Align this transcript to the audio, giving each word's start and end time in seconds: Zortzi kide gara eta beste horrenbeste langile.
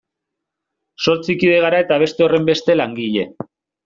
Zortzi 1.03 1.35
kide 1.43 1.59
gara 1.65 1.81
eta 1.85 1.99
beste 2.05 2.25
horrenbeste 2.29 2.77
langile. 2.81 3.27